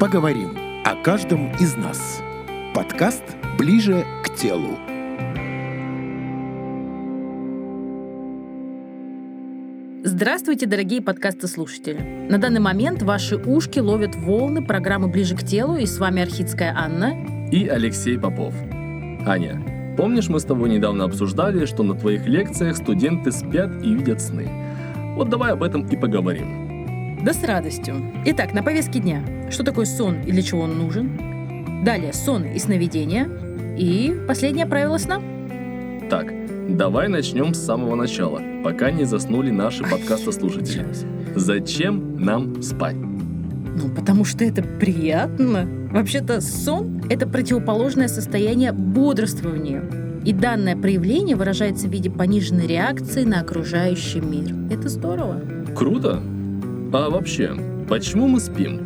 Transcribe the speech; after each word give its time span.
Поговорим 0.00 0.56
о 0.82 0.94
каждом 0.96 1.52
из 1.56 1.76
нас. 1.76 2.22
Подкаст 2.74 3.22
«Ближе 3.58 4.06
к 4.24 4.34
телу». 4.34 4.78
Здравствуйте, 10.02 10.64
дорогие 10.64 11.02
подкасты-слушатели. 11.02 12.00
На 12.30 12.38
данный 12.38 12.60
момент 12.60 13.02
ваши 13.02 13.36
ушки 13.36 13.78
ловят 13.78 14.14
волны 14.14 14.64
программы 14.64 15.08
«Ближе 15.08 15.36
к 15.36 15.42
телу» 15.42 15.76
и 15.76 15.84
с 15.84 15.98
вами 15.98 16.22
Архидская 16.22 16.74
Анна 16.74 17.12
и 17.52 17.68
Алексей 17.68 18.18
Попов. 18.18 18.54
Аня, 19.26 19.62
помнишь, 19.98 20.30
мы 20.30 20.40
с 20.40 20.44
тобой 20.44 20.70
недавно 20.70 21.04
обсуждали, 21.04 21.66
что 21.66 21.82
на 21.82 21.94
твоих 21.94 22.26
лекциях 22.26 22.78
студенты 22.78 23.32
спят 23.32 23.70
и 23.82 23.92
видят 23.92 24.22
сны? 24.22 24.48
Вот 25.14 25.28
давай 25.28 25.52
об 25.52 25.62
этом 25.62 25.86
и 25.86 25.94
поговорим. 25.94 26.69
Да 27.22 27.34
с 27.34 27.44
радостью. 27.44 27.96
Итак, 28.24 28.54
на 28.54 28.62
повестке 28.62 28.98
дня. 28.98 29.22
Что 29.50 29.62
такое 29.62 29.84
сон 29.84 30.22
и 30.22 30.32
для 30.32 30.40
чего 30.40 30.62
он 30.62 30.78
нужен? 30.78 31.84
Далее 31.84 32.14
сон 32.14 32.44
и 32.44 32.58
сновидение. 32.58 33.28
И 33.78 34.16
последнее 34.26 34.64
правило 34.64 34.96
сна. 34.96 35.20
Так, 36.08 36.32
давай 36.68 37.08
начнем 37.08 37.52
с 37.52 37.58
самого 37.58 37.94
начала, 37.94 38.40
пока 38.64 38.90
не 38.90 39.04
заснули 39.04 39.50
наши 39.50 39.84
подкастослушатели. 39.84 40.86
Зачем 41.36 42.16
нам 42.16 42.62
спать? 42.62 42.96
Ну, 42.96 43.90
потому 43.94 44.24
что 44.24 44.42
это 44.44 44.62
приятно. 44.62 45.68
Вообще-то 45.92 46.40
сон— 46.40 47.02
это 47.10 47.26
противоположное 47.26 48.08
состояние 48.08 48.72
бодрствования. 48.72 49.82
И 50.24 50.32
данное 50.32 50.76
проявление 50.76 51.36
выражается 51.36 51.86
в 51.86 51.90
виде 51.90 52.10
пониженной 52.10 52.66
реакции 52.66 53.24
на 53.24 53.40
окружающий 53.40 54.20
мир. 54.20 54.54
Это 54.70 54.88
здорово. 54.88 55.40
Круто. 55.74 56.22
А 56.92 57.08
вообще, 57.08 57.54
почему 57.88 58.26
мы 58.26 58.40
спим? 58.40 58.84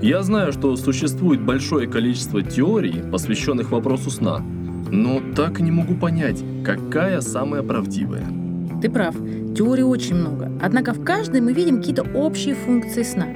Я 0.00 0.22
знаю, 0.22 0.50
что 0.50 0.74
существует 0.76 1.42
большое 1.42 1.86
количество 1.86 2.42
теорий, 2.42 3.02
посвященных 3.12 3.70
вопросу 3.70 4.10
сна, 4.10 4.38
но 4.90 5.20
так 5.36 5.60
и 5.60 5.62
не 5.62 5.70
могу 5.70 5.94
понять, 5.94 6.42
какая 6.64 7.20
самая 7.20 7.62
правдивая. 7.62 8.24
Ты 8.80 8.90
прав, 8.90 9.14
теорий 9.54 9.82
очень 9.82 10.14
много. 10.14 10.50
Однако 10.62 10.94
в 10.94 11.04
каждой 11.04 11.42
мы 11.42 11.52
видим 11.52 11.80
какие-то 11.80 12.04
общие 12.14 12.54
функции 12.54 13.02
сна. 13.02 13.26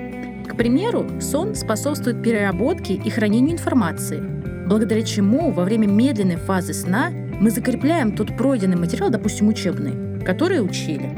К 0.48 0.56
примеру, 0.56 1.05
сон 1.20 1.55
способствует 1.55 2.22
переработке 2.22 2.95
и 2.95 3.11
хранению 3.11 3.56
информации, 3.56 4.22
благодаря 4.67 5.03
чему 5.03 5.53
во 5.53 5.65
время 5.65 5.87
медленной 5.87 6.37
фазы 6.37 6.72
сна 6.72 7.11
мы 7.11 7.50
закрепляем 7.50 8.17
тот 8.17 8.34
пройденный 8.39 8.78
материал, 8.78 9.11
допустим, 9.11 9.48
учебный, 9.48 10.25
который 10.25 10.65
учили. 10.65 11.11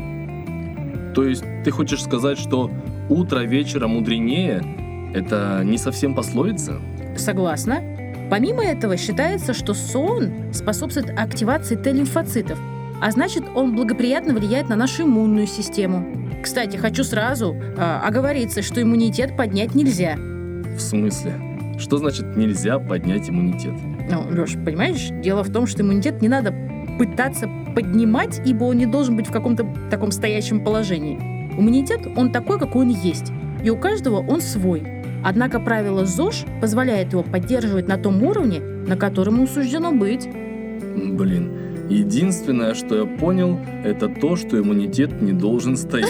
То 1.14 1.24
есть 1.24 1.44
ты 1.64 1.70
хочешь 1.70 2.02
сказать, 2.02 2.38
что 2.38 2.70
утро 3.08 3.40
вечера 3.40 3.86
мудренее– 3.86 4.62
это 5.14 5.62
не 5.64 5.78
совсем 5.78 6.14
пословица? 6.14 6.80
Согласна. 7.16 7.82
Помимо 8.30 8.64
этого, 8.64 8.96
считается, 8.96 9.52
что 9.52 9.74
сон 9.74 10.30
способствует 10.52 11.10
активации 11.18 11.74
Т-лимфоцитов, 11.74 12.58
а 13.02 13.10
значит, 13.10 13.42
он 13.54 13.74
благоприятно 13.74 14.34
влияет 14.34 14.68
на 14.68 14.76
нашу 14.76 15.04
иммунную 15.04 15.46
систему. 15.46 16.06
Кстати, 16.42 16.76
хочу 16.76 17.02
сразу 17.02 17.54
э, 17.54 18.00
оговориться, 18.04 18.62
что 18.62 18.80
иммунитет 18.80 19.36
поднять 19.36 19.74
нельзя. 19.74 20.16
В 20.16 20.78
смысле? 20.78 21.34
Что 21.78 21.96
значит 21.96 22.36
нельзя 22.36 22.78
поднять 22.78 23.28
иммунитет? 23.28 23.72
Ну, 24.10 24.26
Леш, 24.30 24.52
понимаешь, 24.64 25.08
дело 25.22 25.42
в 25.42 25.50
том, 25.50 25.66
что 25.66 25.82
иммунитет 25.82 26.22
не 26.22 26.28
надо 26.28 26.54
пытаться 26.98 27.48
поднимать, 27.74 28.40
ибо 28.46 28.64
он 28.64 28.76
не 28.76 28.86
должен 28.86 29.16
быть 29.16 29.26
в 29.26 29.32
каком-то 29.32 29.66
таком 29.90 30.12
стоящем 30.12 30.62
положении. 30.62 31.39
Иммунитет, 31.60 32.08
он 32.16 32.32
такой, 32.32 32.58
какой 32.58 32.86
он 32.86 32.88
есть. 32.88 33.32
И 33.62 33.68
у 33.68 33.76
каждого 33.76 34.16
он 34.16 34.40
свой. 34.40 34.82
Однако 35.22 35.60
правило 35.60 36.06
ЗОЖ 36.06 36.46
позволяет 36.62 37.12
его 37.12 37.22
поддерживать 37.22 37.86
на 37.86 37.98
том 37.98 38.22
уровне, 38.22 38.60
на 38.60 38.96
котором 38.96 39.34
ему 39.34 39.46
суждено 39.46 39.92
быть. 39.92 40.26
Блин, 40.26 41.86
единственное, 41.90 42.72
что 42.72 43.00
я 43.00 43.04
понял, 43.04 43.60
это 43.84 44.08
то, 44.08 44.36
что 44.36 44.58
иммунитет 44.58 45.20
не 45.20 45.34
должен 45.34 45.76
стоять. 45.76 46.08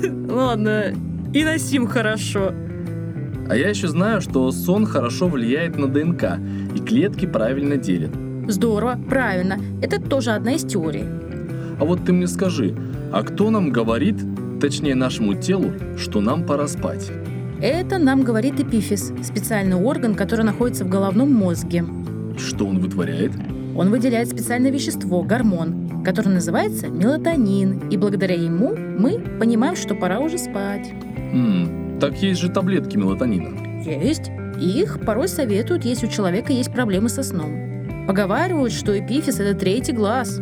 Ладно, 0.30 0.94
и 1.34 1.42
на 1.42 1.58
сим 1.58 1.88
хорошо. 1.88 2.52
А 3.48 3.56
я 3.56 3.70
еще 3.70 3.88
знаю, 3.88 4.20
что 4.20 4.52
сон 4.52 4.86
хорошо 4.86 5.26
влияет 5.26 5.76
на 5.76 5.88
ДНК, 5.88 6.38
и 6.76 6.78
клетки 6.78 7.26
правильно 7.26 7.76
делят. 7.76 8.12
Здорово, 8.46 9.00
правильно. 9.10 9.58
Это 9.82 10.00
тоже 10.00 10.30
одна 10.30 10.52
из 10.52 10.62
теорий. 10.62 11.04
А 11.80 11.84
вот 11.84 12.04
ты 12.04 12.12
мне 12.12 12.28
скажи, 12.28 12.72
а 13.12 13.24
кто 13.24 13.50
нам 13.50 13.70
говорит, 13.70 14.16
точнее 14.62 14.94
нашему 14.94 15.34
телу, 15.34 15.72
что 15.98 16.20
нам 16.20 16.46
пора 16.46 16.68
спать? 16.68 17.10
Это 17.60 17.98
нам 17.98 18.22
говорит 18.22 18.60
эпифиз, 18.60 19.12
специальный 19.24 19.74
орган, 19.74 20.14
который 20.14 20.44
находится 20.44 20.84
в 20.84 20.88
головном 20.88 21.34
мозге. 21.34 21.84
Что 22.38 22.66
он 22.66 22.78
вытворяет? 22.78 23.32
Он 23.76 23.90
выделяет 23.90 24.28
специальное 24.28 24.70
вещество, 24.70 25.22
гормон, 25.22 26.04
который 26.04 26.28
называется 26.28 26.86
мелатонин, 26.86 27.88
и 27.88 27.96
благодаря 27.96 28.36
ему 28.36 28.76
мы 28.76 29.18
понимаем, 29.40 29.74
что 29.74 29.96
пора 29.96 30.20
уже 30.20 30.38
спать. 30.38 30.92
Хм, 31.32 31.98
так 31.98 32.22
есть 32.22 32.40
же 32.40 32.48
таблетки 32.48 32.96
мелатонина. 32.96 33.82
Есть. 33.84 34.30
И 34.60 34.80
их 34.80 35.04
порой 35.04 35.26
советуют, 35.26 35.84
если 35.84 36.06
у 36.06 36.10
человека 36.10 36.52
есть 36.52 36.72
проблемы 36.72 37.08
со 37.08 37.24
сном. 37.24 38.06
Поговаривают, 38.06 38.72
что 38.72 38.96
эпифиз— 38.96 39.40
это 39.40 39.58
третий 39.58 39.92
глаз. 39.92 40.40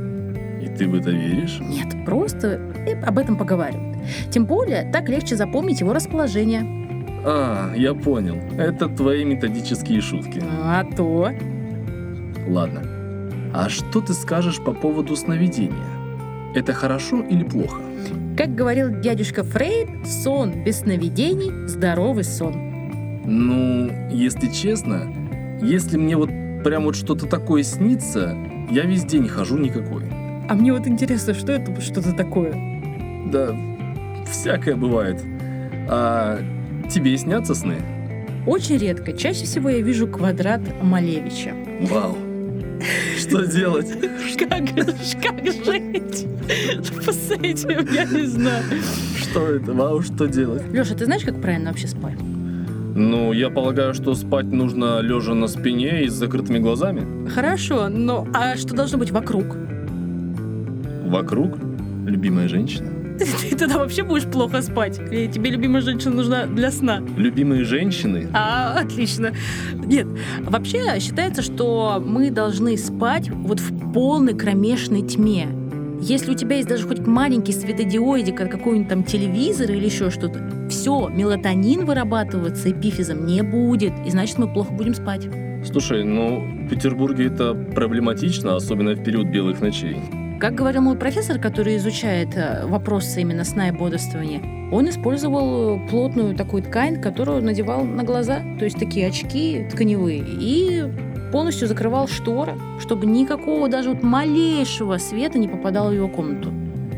И 0.60 0.68
ты 0.68 0.88
в 0.88 0.94
это 0.94 1.10
веришь? 1.10 1.60
Нет, 1.60 2.04
просто 2.04 2.60
об 3.04 3.18
этом 3.18 3.36
поговаривают. 3.36 3.98
Тем 4.30 4.46
более, 4.46 4.90
так 4.90 5.08
легче 5.08 5.36
запомнить 5.36 5.80
его 5.80 5.92
расположение. 5.92 6.62
А, 7.24 7.72
я 7.76 7.94
понял. 7.94 8.36
Это 8.58 8.88
твои 8.88 9.24
методические 9.24 10.00
шутки. 10.00 10.42
А 10.62 10.84
то. 10.84 11.30
Ладно. 12.48 12.82
А 13.52 13.68
что 13.68 14.00
ты 14.00 14.14
скажешь 14.14 14.62
по 14.62 14.72
поводу 14.72 15.16
сновидения? 15.16 15.74
Это 16.54 16.72
хорошо 16.72 17.20
или 17.22 17.44
плохо? 17.44 17.80
Как 18.36 18.54
говорил 18.54 19.00
дядюшка 19.00 19.44
Фрейд, 19.44 20.06
сон 20.06 20.64
без 20.64 20.80
сновидений– 20.80 21.66
здоровый 21.68 22.24
сон. 22.24 23.20
Ну, 23.24 23.90
если 24.10 24.48
честно, 24.48 25.12
если 25.60 25.96
мне 25.98 26.16
вот 26.16 26.30
прям 26.64 26.84
вот 26.84 26.96
что-то 26.96 27.26
такое 27.26 27.62
снится, 27.62 28.36
я 28.70 28.84
весь 28.84 29.04
день 29.04 29.28
хожу 29.28 29.58
никакой. 29.58 30.04
А 30.50 30.54
мне 30.56 30.72
вот 30.72 30.84
интересно, 30.88 31.32
что 31.32 31.52
это 31.52 31.80
что-то 31.80 32.12
такое? 32.12 32.52
Да, 33.30 33.54
всякое 34.28 34.74
бывает. 34.74 35.22
А 35.88 36.40
тебе 36.92 37.16
снятся 37.16 37.54
сны? 37.54 37.76
Очень 38.48 38.78
редко. 38.78 39.12
Чаще 39.12 39.44
всего 39.44 39.68
я 39.68 39.80
вижу 39.80 40.08
квадрат 40.08 40.60
Малевича. 40.82 41.54
Вау. 41.82 42.16
Что 43.16 43.46
делать? 43.46 43.92
Как, 44.36 44.48
как 45.22 45.46
жить 45.46 46.26
с 47.06 47.30
этим? 47.30 47.94
Я 47.94 48.04
не 48.06 48.26
знаю. 48.26 48.64
Что 49.18 49.46
это? 49.46 49.72
Вау, 49.72 50.02
что 50.02 50.26
делать? 50.26 50.64
Леша, 50.72 50.96
ты 50.96 51.04
знаешь, 51.04 51.22
как 51.22 51.40
правильно 51.40 51.70
вообще 51.70 51.86
спать? 51.86 52.18
Ну, 52.96 53.32
я 53.32 53.50
полагаю, 53.50 53.94
что 53.94 54.16
спать 54.16 54.46
нужно 54.46 54.98
лежа 54.98 55.34
на 55.34 55.46
спине 55.46 56.02
и 56.02 56.08
с 56.08 56.12
закрытыми 56.14 56.58
глазами. 56.58 57.28
Хорошо, 57.28 57.88
но 57.88 58.26
а 58.34 58.56
что 58.56 58.74
должно 58.74 58.98
быть 58.98 59.12
вокруг? 59.12 59.69
Вокруг 61.10 61.58
любимая 62.06 62.46
женщина. 62.48 62.88
Ты 63.18 63.56
тогда 63.56 63.78
вообще 63.78 64.04
будешь 64.04 64.24
плохо 64.24 64.62
спать. 64.62 64.96
Тебе 64.96 65.50
любимая 65.50 65.82
женщина 65.82 66.14
нужна 66.14 66.46
для 66.46 66.70
сна? 66.70 67.02
Любимые 67.16 67.64
женщины? 67.64 68.28
А, 68.32 68.78
отлично. 68.78 69.32
Нет, 69.74 70.06
вообще 70.38 71.00
считается, 71.00 71.42
что 71.42 72.00
мы 72.04 72.30
должны 72.30 72.78
спать 72.78 73.28
вот 73.28 73.58
в 73.58 73.92
полной 73.92 74.34
кромешной 74.34 75.02
тьме. 75.02 75.48
Если 76.00 76.30
у 76.30 76.34
тебя 76.34 76.56
есть 76.56 76.68
даже 76.68 76.86
хоть 76.86 77.00
маленький 77.00 77.52
светодиодик, 77.52 78.36
как 78.36 78.50
какой-нибудь 78.52 78.88
там 78.88 79.02
телевизор 79.02 79.68
или 79.70 79.84
еще 79.84 80.10
что-то, 80.10 80.40
все, 80.70 81.08
мелатонин 81.08 81.86
вырабатываться 81.86 82.70
эпифизом 82.70 83.26
не 83.26 83.42
будет, 83.42 83.92
и 84.06 84.10
значит 84.10 84.38
мы 84.38 84.50
плохо 84.50 84.72
будем 84.72 84.94
спать. 84.94 85.28
Слушай, 85.70 86.04
ну 86.04 86.40
в 86.40 86.68
Петербурге 86.68 87.26
это 87.26 87.52
проблематично, 87.52 88.54
особенно 88.54 88.92
в 88.92 89.02
период 89.02 89.26
белых 89.26 89.60
ночей. 89.60 89.98
Как 90.40 90.54
говорил 90.54 90.80
мой 90.80 90.96
профессор, 90.96 91.38
который 91.38 91.76
изучает 91.76 92.34
э, 92.34 92.64
вопросы 92.64 93.20
именно 93.20 93.44
сна 93.44 93.68
и 93.68 93.72
бодрствования, 93.72 94.40
он 94.72 94.88
использовал 94.88 95.78
плотную 95.90 96.34
такую 96.34 96.62
ткань, 96.62 96.98
которую 96.98 97.42
надевал 97.42 97.84
на 97.84 98.04
глаза, 98.04 98.40
то 98.58 98.64
есть 98.64 98.78
такие 98.78 99.08
очки 99.08 99.68
тканевые, 99.70 100.24
и 100.26 100.84
полностью 101.30 101.68
закрывал 101.68 102.08
шторы, 102.08 102.54
чтобы 102.78 103.04
никакого 103.04 103.68
даже 103.68 103.90
вот 103.90 104.02
малейшего 104.02 104.96
света 104.96 105.38
не 105.38 105.46
попадало 105.46 105.90
в 105.90 105.94
его 105.94 106.08
комнату. 106.08 106.50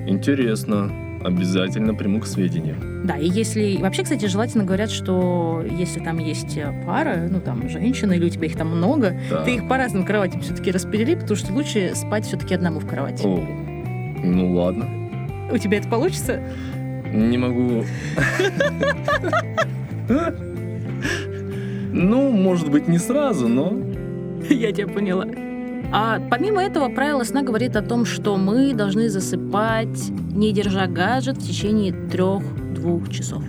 Интересно. 0.06 0.92
Обязательно 1.24 1.94
приму 1.94 2.20
к 2.20 2.26
сведению. 2.26 2.76
Да, 3.04 3.16
и 3.16 3.28
если... 3.28 3.76
Вообще, 3.76 4.02
кстати, 4.02 4.26
желательно 4.26 4.64
говорят, 4.64 4.90
что 4.90 5.64
если 5.70 6.00
там 6.00 6.18
есть 6.18 6.58
пара, 6.86 7.28
ну, 7.30 7.40
там, 7.40 7.68
женщина, 7.68 8.12
или 8.12 8.26
у 8.26 8.28
тебя 8.28 8.46
их 8.46 8.56
там 8.56 8.68
много, 8.68 9.16
Да. 9.30 9.44
ты 9.44 9.54
их 9.54 9.68
по 9.68 9.76
разным 9.76 10.04
кроватям 10.04 10.40
все-таки 10.40 10.70
распредели, 10.70 11.14
потому 11.14 11.36
что 11.36 11.52
лучше 11.52 11.92
спать 11.94 12.26
все-таки 12.26 12.54
одному 12.54 12.80
в 12.80 12.86
кровати. 12.86 13.22
О, 13.24 13.38
ну 14.24 14.54
ладно. 14.54 14.88
У 15.52 15.58
тебя 15.58 15.78
это 15.78 15.88
получится? 15.88 16.40
Не 17.12 17.38
могу. 17.38 17.84
Ну, 21.92 22.30
может 22.30 22.70
быть, 22.70 22.88
не 22.88 22.98
сразу, 22.98 23.48
но... 23.48 23.76
Я 24.48 24.72
тебя 24.72 24.88
поняла. 24.88 25.26
А 25.92 26.20
помимо 26.30 26.62
этого, 26.62 26.88
правило 26.88 27.24
сна 27.24 27.42
говорит 27.42 27.76
о 27.76 27.82
том, 27.82 28.04
что 28.04 28.36
мы 28.36 28.74
должны 28.74 29.08
засыпать, 29.08 30.10
не 30.32 30.52
держа 30.52 30.86
гаджет 30.86 31.38
в 31.38 31.46
течение 31.46 31.92
трех-двух 31.92 33.08
часов. 33.10 33.42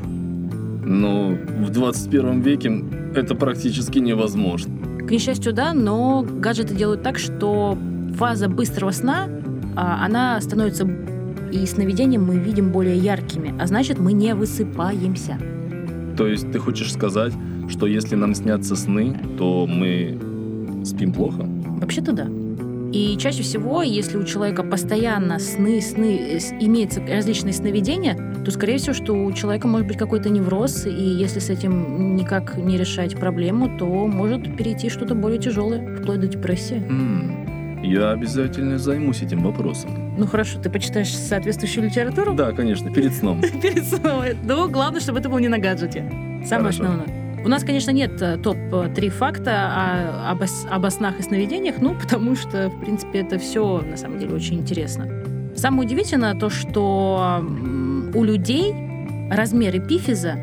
Но 0.85 1.29
в 1.59 1.69
21 1.69 2.41
веке 2.41 2.83
это 3.15 3.35
практически 3.35 3.99
невозможно. 3.99 4.73
К 4.99 5.11
несчастью, 5.11 5.53
да, 5.53 5.73
но 5.73 6.23
гаджеты 6.23 6.75
делают 6.75 7.03
так, 7.03 7.17
что 7.17 7.77
фаза 8.15 8.49
быстрого 8.49 8.91
сна, 8.91 9.27
а, 9.75 10.05
она 10.05 10.39
становится 10.41 10.87
и 11.53 11.65
сновидением 11.67 12.25
мы 12.25 12.37
видим 12.37 12.71
более 12.71 12.97
яркими, 12.97 13.53
а 13.59 13.67
значит, 13.67 13.99
мы 13.99 14.13
не 14.13 14.33
высыпаемся. 14.33 15.37
То 16.17 16.27
есть 16.27 16.51
ты 16.51 16.59
хочешь 16.59 16.91
сказать, 16.91 17.33
что 17.69 17.85
если 17.85 18.15
нам 18.15 18.33
снятся 18.33 18.75
сны, 18.75 19.15
то 19.37 19.67
мы 19.67 20.19
спим 20.83 21.13
плохо? 21.13 21.47
Вообще-то 21.83 22.13
да. 22.13 22.27
И 22.93 23.17
чаще 23.17 23.43
всего, 23.43 23.81
если 23.81 24.17
у 24.17 24.23
человека 24.23 24.63
постоянно 24.63 25.37
сны, 25.39 25.81
сны, 25.81 26.39
имеются 26.61 27.01
различные 27.05 27.51
сновидения, 27.51 28.15
то, 28.45 28.51
скорее 28.51 28.77
всего, 28.77 28.93
что 28.93 29.13
у 29.13 29.31
человека 29.33 29.67
может 29.67 29.87
быть 29.87 29.97
какой-то 29.97 30.29
невроз, 30.29 30.85
и 30.85 30.91
если 30.91 31.39
с 31.39 31.49
этим 31.49 32.15
никак 32.15 32.55
не 32.55 32.77
решать 32.77 33.17
проблему, 33.17 33.77
то 33.77 33.85
может 33.85 34.55
перейти 34.55 34.89
что-то 34.89 35.13
более 35.13 35.39
тяжелое, 35.39 35.97
вплоть 35.97 36.21
до 36.21 36.27
депрессии. 36.27 36.77
М, 36.87 37.81
Я 37.83 38.11
обязательно 38.11 38.77
займусь 38.77 39.21
этим 39.23 39.43
вопросом. 39.43 40.15
Ну 40.17 40.25
хорошо, 40.25 40.57
ты 40.61 40.69
почитаешь 40.69 41.13
соответствующую 41.13 41.85
литературу? 41.87 42.33
Да, 42.33 42.53
конечно, 42.53 42.93
перед 42.93 43.13
сном. 43.13 43.41
Перед 43.61 43.85
сном. 43.85 44.23
Но 44.45 44.69
главное, 44.69 45.01
чтобы 45.01 45.19
это 45.19 45.27
было 45.27 45.39
не 45.39 45.49
на 45.49 45.57
гаджете. 45.57 46.09
Самое 46.45 46.69
основное. 46.69 47.22
У 47.45 47.49
нас, 47.49 47.63
конечно, 47.63 47.91
нет 47.91 48.21
э, 48.21 48.37
топ-3 48.37 49.09
факта 49.09 49.51
о, 50.27 50.31
об, 50.31 50.41
ос- 50.43 50.65
об 50.69 50.87
снах 50.89 51.19
и 51.19 51.23
сновидениях, 51.23 51.75
ну, 51.81 51.93
потому 52.01 52.35
что, 52.35 52.69
в 52.69 52.79
принципе, 52.79 53.19
это 53.19 53.37
все, 53.37 53.81
на 53.81 53.97
самом 53.97 54.19
деле, 54.19 54.33
очень 54.35 54.59
интересно. 54.59 55.07
Самое 55.55 55.85
удивительное 55.87 56.35
то, 56.35 56.49
что 56.49 57.43
у 58.13 58.23
людей 58.23 58.73
размер 59.29 59.77
эпифиза 59.77 60.35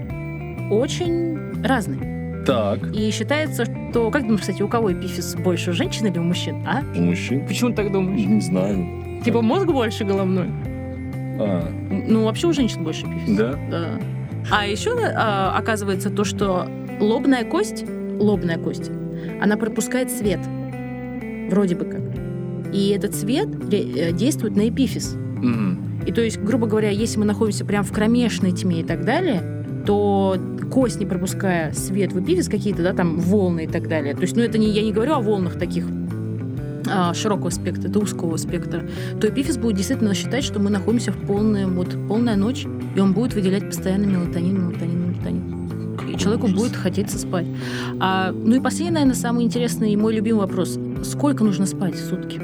очень 0.70 1.62
разный. 1.64 2.44
Так, 2.46 2.78
И 2.94 3.10
считается, 3.10 3.64
что... 3.64 4.10
Как 4.10 4.22
думаешь, 4.22 4.40
кстати, 4.40 4.62
у 4.62 4.68
кого 4.68 4.92
эпифиз 4.92 5.34
больше, 5.36 5.70
у 5.70 5.72
женщин 5.74 6.06
или 6.06 6.18
у 6.18 6.22
мужчин, 6.22 6.64
а? 6.66 6.82
у 6.96 7.00
мужчин? 7.00 7.46
Почему 7.46 7.72
так 7.74 7.92
думаешь? 7.92 8.26
Не 8.26 8.40
знаю. 8.40 9.22
Типа 9.24 9.42
мозг 9.42 9.66
больше 9.66 10.04
головной? 10.04 10.46
А, 11.38 11.68
Ну, 12.08 12.24
вообще 12.24 12.46
у 12.46 12.52
женщин 12.52 12.82
больше 12.84 13.02
эпифиз. 13.06 13.36
да? 13.36 13.54
Да. 13.70 13.86
А 14.50 14.66
еще 14.66 14.96
а, 14.98 15.54
оказывается 15.56 16.08
то, 16.08 16.24
что 16.24 16.66
лобная 17.00 17.44
кость, 17.44 17.84
лобная 18.18 18.58
кость, 18.58 18.90
она 19.40 19.56
пропускает 19.56 20.10
свет. 20.10 20.40
Вроде 21.50 21.74
бы 21.74 21.84
как. 21.84 22.00
И 22.72 22.90
этот 22.90 23.14
свет 23.14 23.48
э, 23.72 24.12
действует 24.12 24.56
на 24.56 24.68
эпифиз. 24.68 25.14
Мгм. 25.14 26.02
И 26.06 26.12
то 26.12 26.22
есть, 26.22 26.38
грубо 26.40 26.66
говоря, 26.66 26.90
если 26.90 27.18
мы 27.18 27.24
находимся 27.24 27.64
прямо 27.64 27.84
в 27.84 27.92
кромешной 27.92 28.52
тьме 28.52 28.80
и 28.80 28.84
так 28.84 29.04
далее, 29.04 29.42
то 29.86 30.36
кость, 30.70 31.00
не 31.00 31.06
пропуская 31.06 31.72
свет 31.72 32.12
в 32.12 32.20
эпифиз, 32.22 32.48
какие-то, 32.48 32.82
да, 32.82 32.92
там 32.92 33.18
волны 33.18 33.64
и 33.64 33.66
так 33.66 33.88
далее. 33.88 34.14
То 34.14 34.22
есть, 34.22 34.36
ну 34.36 34.42
это 34.42 34.58
не, 34.58 34.68
я 34.70 34.82
не 34.82 34.92
говорю 34.92 35.14
о 35.14 35.20
волнах 35.20 35.58
таких 35.58 35.86
а, 36.88 37.12
широкого 37.14 37.50
спектра, 37.50 37.88
это 37.88 37.98
узкого 37.98 38.36
спектра, 38.36 38.82
то 39.20 39.28
эпифиз 39.28 39.56
будет 39.56 39.76
действительно 39.76 40.14
считать, 40.14 40.44
что 40.44 40.58
мы 40.58 40.70
находимся 40.70 41.12
в 41.12 41.26
полной, 41.26 41.66
вот, 41.66 41.96
полная 42.08 42.36
ночь, 42.36 42.66
и 42.94 43.00
он 43.00 43.12
будет 43.12 43.34
выделять 43.34 43.66
постоянно 43.66 44.06
мелатонин, 44.06 44.60
мелатонин, 44.60 45.10
мелатонин. 45.10 45.59
Человеку 46.20 46.48
будет 46.48 46.76
хотеться 46.76 47.18
спать. 47.18 47.46
А, 47.98 48.30
ну 48.32 48.56
и 48.56 48.60
последний, 48.60 48.92
наверное, 48.92 49.14
самый 49.14 49.44
интересный 49.44 49.92
и 49.92 49.96
мой 49.96 50.14
любимый 50.14 50.40
вопрос. 50.40 50.78
Сколько 51.02 51.44
нужно 51.44 51.64
спать 51.64 51.94
в 51.94 52.04
сутки? 52.04 52.38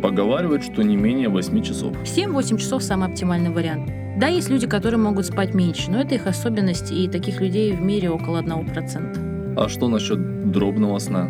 Поговаривают, 0.00 0.62
что 0.62 0.82
не 0.82 0.96
менее 0.96 1.28
8 1.28 1.62
часов. 1.62 1.96
7-8 2.04 2.58
часов 2.58 2.84
самый 2.84 3.08
оптимальный 3.08 3.50
вариант. 3.50 3.90
Да, 4.20 4.28
есть 4.28 4.48
люди, 4.50 4.68
которые 4.68 5.00
могут 5.00 5.26
спать 5.26 5.54
меньше, 5.54 5.90
но 5.90 6.00
это 6.00 6.14
их 6.14 6.28
особенность, 6.28 6.92
и 6.92 7.08
таких 7.08 7.40
людей 7.40 7.72
в 7.72 7.80
мире 7.80 8.10
около 8.10 8.40
1%. 8.40 9.54
А 9.56 9.68
что 9.68 9.88
насчет 9.88 10.52
дробного 10.52 10.98
сна? 11.00 11.28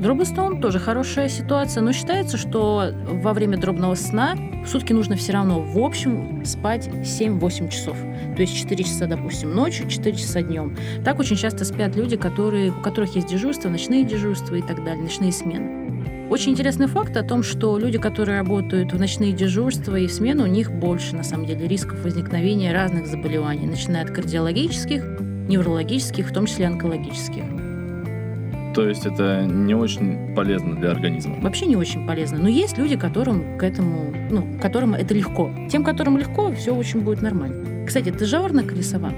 Дробный 0.00 0.26
сон 0.26 0.60
тоже 0.60 0.78
хорошая 0.78 1.28
ситуация, 1.28 1.82
но 1.82 1.92
считается, 1.92 2.36
что 2.36 2.92
во 3.06 3.32
время 3.32 3.56
дробного 3.56 3.94
сна 3.94 4.36
в 4.64 4.68
сутки 4.68 4.92
нужно 4.92 5.16
все 5.16 5.32
равно 5.32 5.60
в 5.60 5.78
общем 5.78 6.44
спать 6.44 6.88
7-8 6.88 7.70
часов. 7.70 7.96
То 8.36 8.42
есть 8.42 8.54
4 8.54 8.84
часа, 8.84 9.06
допустим, 9.06 9.54
ночью, 9.54 9.88
4 9.88 10.14
часа 10.16 10.42
днем. 10.42 10.76
Так 11.02 11.18
очень 11.18 11.36
часто 11.36 11.64
спят 11.64 11.96
люди, 11.96 12.16
которые, 12.16 12.72
у 12.72 12.82
которых 12.82 13.14
есть 13.16 13.28
дежурство, 13.28 13.70
ночные 13.70 14.04
дежурства 14.04 14.56
и 14.56 14.62
так 14.62 14.84
далее, 14.84 15.02
ночные 15.02 15.32
смены. 15.32 16.28
Очень 16.28 16.52
интересный 16.52 16.88
факт 16.88 17.16
о 17.16 17.22
том, 17.22 17.42
что 17.42 17.78
люди, 17.78 17.98
которые 17.98 18.40
работают 18.40 18.92
в 18.92 18.98
ночные 18.98 19.32
дежурства 19.32 19.96
и 19.96 20.08
в 20.08 20.12
смену, 20.12 20.42
у 20.42 20.48
них 20.48 20.72
больше, 20.72 21.16
на 21.16 21.22
самом 21.22 21.46
деле, 21.46 21.68
рисков 21.68 22.02
возникновения 22.04 22.72
разных 22.72 23.06
заболеваний, 23.06 23.66
начиная 23.66 24.04
от 24.04 24.10
кардиологических, 24.10 25.20
неврологических, 25.48 26.28
в 26.28 26.34
том 26.34 26.46
числе 26.46 26.66
онкологических. 26.66 27.44
То 28.76 28.86
есть 28.86 29.06
это 29.06 29.46
не 29.46 29.74
очень 29.74 30.34
полезно 30.34 30.76
для 30.76 30.90
организма. 30.90 31.36
вообще 31.40 31.64
не 31.64 31.76
очень 31.76 32.06
полезно. 32.06 32.38
Но 32.38 32.48
есть 32.48 32.76
люди, 32.76 32.94
которым 32.98 33.56
к 33.56 33.62
этому, 33.62 34.12
ну, 34.30 34.46
которым 34.60 34.92
это 34.92 35.14
легко. 35.14 35.50
Тем, 35.72 35.82
которым 35.82 36.18
легко, 36.18 36.52
все 36.52 36.74
очень 36.74 37.00
будет 37.00 37.22
нормально. 37.22 37.86
Кстати, 37.86 38.10
ты 38.10 38.26
жаворонок 38.26 38.70
или 38.72 38.82
сова? 38.82 39.14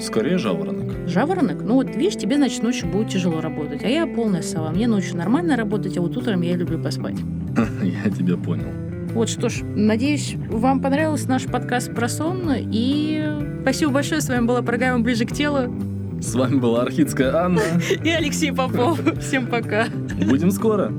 Скорее 0.00 0.36
жаворонок. 0.38 1.08
Жаворонок? 1.08 1.62
Ну 1.62 1.74
вот 1.74 1.94
видишь, 1.94 2.16
тебе, 2.16 2.38
значит, 2.38 2.64
ночью 2.64 2.88
будет 2.88 3.08
тяжело 3.08 3.40
работать. 3.40 3.84
А 3.84 3.88
я 3.88 4.04
полная 4.04 4.42
сова. 4.42 4.70
Мне 4.70 4.88
ночью 4.88 5.16
нормально 5.16 5.56
работать, 5.56 5.96
а 5.96 6.00
вот 6.00 6.16
утром 6.16 6.40
я 6.40 6.56
люблю 6.56 6.82
поспать. 6.82 7.16
Я 7.82 8.10
тебя 8.10 8.36
понял. 8.36 8.66
Вот 9.14 9.28
что 9.28 9.48
ж, 9.48 9.60
надеюсь, 9.62 10.34
вам 10.50 10.80
понравился 10.80 11.28
наш 11.28 11.44
подкаст 11.44 11.94
про 11.94 12.08
сон. 12.08 12.50
И 12.56 13.24
спасибо 13.62 13.92
большое. 13.92 14.20
С 14.20 14.28
вами 14.28 14.44
была 14.44 14.62
программа 14.62 15.04
«Ближе 15.04 15.24
к 15.24 15.32
телу» 15.32 15.72
С 16.20 16.34
вами 16.34 16.56
была 16.56 16.82
Архидская 16.82 17.34
Анна. 17.34 17.62
и 18.04 18.08
Алексей 18.10 18.52
Попов. 18.52 19.00
Всем 19.20 19.46
пока. 19.46 19.86
Будем 20.26 20.50
скоро. 20.50 20.92